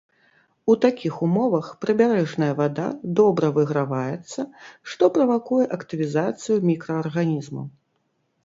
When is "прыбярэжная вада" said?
1.83-2.87